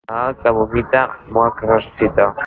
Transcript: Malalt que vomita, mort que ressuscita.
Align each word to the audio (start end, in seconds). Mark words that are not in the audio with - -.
Malalt 0.11 0.39
que 0.45 0.53
vomita, 0.55 1.03
mort 1.37 1.59
que 1.59 1.71
ressuscita. 1.73 2.31